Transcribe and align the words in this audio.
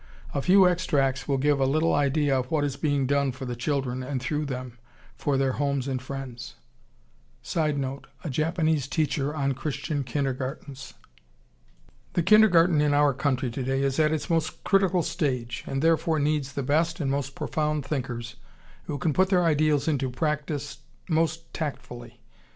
A 0.33 0.41
few 0.41 0.67
extracts 0.67 1.27
will 1.27 1.37
give 1.37 1.59
a 1.59 1.65
little 1.67 1.93
idea 1.93 2.35
of 2.39 2.49
what 2.49 2.63
is 2.63 2.75
being 2.75 3.05
done 3.05 3.31
for 3.31 3.45
the 3.45 3.55
children 3.55 4.01
and 4.01 4.19
through 4.19 4.45
them 4.45 4.79
for 5.15 5.37
their 5.37 5.51
homes 5.51 5.87
and 5.87 6.01
friends. 6.01 6.55
[Sidenote: 7.43 8.07
A 8.23 8.29
Japanese 8.31 8.87
teacher 8.87 9.35
on 9.35 9.53
Christian 9.53 10.03
kindergartens.] 10.03 10.95
The 12.13 12.23
kindergarten 12.23 12.81
in 12.81 12.95
our 12.95 13.13
country 13.13 13.51
today 13.51 13.83
is 13.83 13.99
at 13.99 14.11
its 14.11 14.27
most 14.27 14.63
critical 14.63 15.03
stage, 15.03 15.63
and 15.67 15.83
therefore 15.83 16.17
needs 16.17 16.53
the 16.53 16.63
best 16.63 16.99
and 16.99 17.11
most 17.11 17.35
profound 17.35 17.85
thinkers 17.85 18.37
who 18.85 18.97
can 18.97 19.13
put 19.13 19.29
their 19.29 19.43
ideals 19.43 19.87
into 19.87 20.09
practice 20.09 20.79
most 21.09 21.53
tactfully. 21.53 22.19